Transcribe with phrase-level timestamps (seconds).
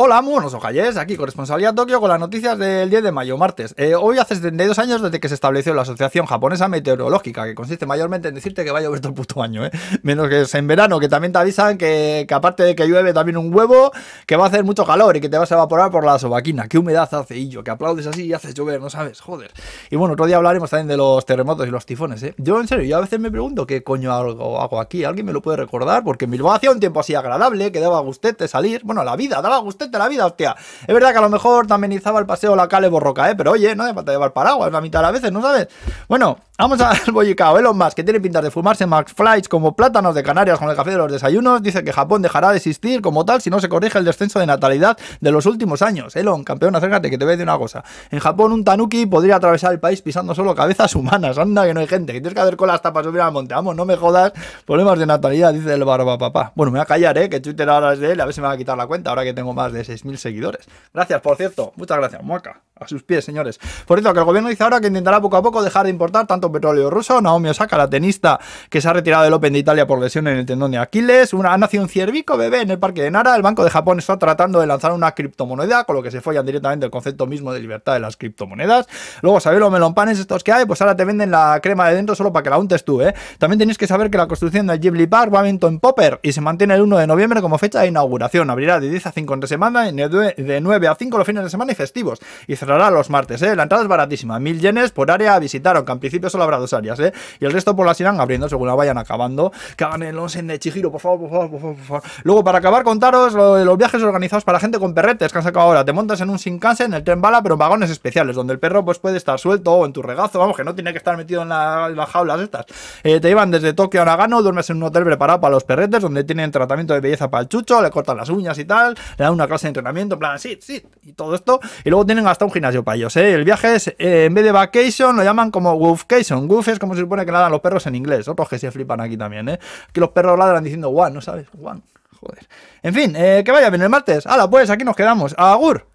[0.00, 3.74] Hola, muy buenos ojayes, aquí corresponsalía Tokio con las noticias del 10 de mayo, martes.
[3.76, 7.84] Eh, hoy hace 72 años desde que se estableció la Asociación Japonesa Meteorológica, que consiste
[7.84, 9.72] mayormente en decirte que va a llover todo el puto año, ¿eh?
[10.04, 13.12] Menos que es en verano, que también te avisan que, que, aparte de que llueve
[13.12, 13.90] también un huevo,
[14.24, 16.68] que va a hacer mucho calor y que te vas a evaporar por la sobaquina.
[16.68, 19.50] Qué humedad hace, yo, que aplaudes así y haces llover, no sabes, joder.
[19.90, 22.36] Y bueno, otro día hablaremos también de los terremotos y los tifones, ¿eh?
[22.38, 25.32] Yo, en serio, yo a veces me pregunto qué coño hago, hago aquí, ¿alguien me
[25.32, 26.04] lo puede recordar?
[26.04, 29.42] Porque en Bilbao hacía un tiempo así agradable, que daba gustete salir, bueno, la vida,
[29.42, 30.54] daba gustete la vida, hostia.
[30.86, 33.36] Es verdad que a lo mejor te amenizaba el paseo la calle borroca, ¿eh?
[33.36, 35.68] Pero oye, no hace falta llevar paraguas la mitad de las veces, ¿no sabes?
[36.08, 37.56] Bueno, vamos al bollicao.
[37.58, 40.76] Elon Musk, que tiene pinta de fumarse Max Flights como plátanos de Canarias con el
[40.76, 43.68] café de los desayunos, dice que Japón dejará de existir como tal si no se
[43.68, 46.16] corrige el descenso de natalidad de los últimos años.
[46.16, 47.84] Elon, campeón, acércate que te voy a decir una cosa.
[48.10, 51.38] En Japón un tanuki podría atravesar el país pisando solo cabezas humanas.
[51.38, 53.54] Anda que no hay gente, que tienes que hacer cola hasta para subir al monte.
[53.54, 54.32] Vamos, no me jodas.
[54.66, 56.52] Problemas de natalidad, dice el barba papá.
[56.54, 57.28] Bueno, me voy a callar, ¿eh?
[57.28, 59.10] Que Twitter ahora es de él, a ver si me va a quitar la cuenta
[59.10, 60.66] ahora que tengo más de 6.000 seguidores.
[60.92, 61.72] Gracias, por cierto.
[61.76, 62.62] Muchas gracias, Muaca.
[62.80, 63.58] A sus pies, señores.
[63.86, 66.26] Por cierto, que el gobierno dice ahora que intentará poco a poco dejar de importar
[66.26, 67.20] tanto petróleo ruso.
[67.20, 68.38] Naomi Osaka, la tenista
[68.70, 71.34] que se ha retirado del Open de Italia por lesión en el tendón de Aquiles.
[71.34, 73.34] Una, ha nacido un ciervico bebé en el parque de Nara.
[73.34, 76.46] El Banco de Japón está tratando de lanzar una criptomoneda, con lo que se follan
[76.46, 78.86] directamente el concepto mismo de libertad de las criptomonedas.
[79.22, 80.66] Luego, ¿sabéis los melonpanes estos que hay?
[80.66, 83.14] Pues ahora te venden la crema de dentro solo para que la untes tú, ¿eh?
[83.38, 86.32] También tenéis que saber que la construcción del Ghibli Park va a en Popper y
[86.32, 88.50] se mantiene el 1 de noviembre como fecha de inauguración.
[88.50, 91.50] Abrirá de 10 a 5 entre semana y de 9 a 5 los fines de
[91.50, 92.20] semana y festivos.
[92.46, 93.56] Y cerrará los martes, ¿eh?
[93.56, 96.58] La entrada es baratísima, mil yenes por área a visitar, aunque en principio solo habrá
[96.58, 97.14] dos áreas, ¿eh?
[97.40, 99.50] Y el resto por las irán abriendo según la vayan acabando.
[99.74, 102.02] Que hagan el onsen de Chihiro, por favor, por favor, por favor, por favor.
[102.24, 105.82] Luego, para acabar, contaros los viajes organizados para gente con perretes que han sacado ahora.
[105.84, 108.84] Te montas en un Shinkansen, el tren bala, pero en vagones especiales, donde el perro
[108.84, 111.40] pues puede estar suelto o en tu regazo, vamos, que no tiene que estar metido
[111.40, 112.66] en, la, las jaulas estas.
[113.02, 116.02] Eh, te llevan desde Tokio a Nagano, duermes en un hotel preparado para los perretes,
[116.02, 119.24] donde tienen tratamiento de belleza para el chucho, le cortan las uñas y tal, le
[119.24, 121.60] dan una clase de entrenamiento, en plan, sí, sí, y todo esto.
[121.84, 123.32] Y luego tienen hasta un gimnasio para ellos, ¿eh?
[123.32, 126.50] El viaje es, eh, en vez de vacation, lo llaman como woofcation.
[126.50, 128.28] Woof es como se supone que ladran los perros en inglés.
[128.28, 129.58] Otros que se flipan aquí también, ¿eh?
[129.92, 131.46] Que los perros ladran diciendo one, ¿no sabes?
[131.60, 131.80] One.
[132.20, 132.46] Joder.
[132.82, 134.26] En fin, eh, que vaya bien el martes.
[134.26, 135.34] Hala, pues aquí nos quedamos.
[135.38, 135.86] Agur.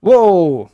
[0.00, 0.70] Wow.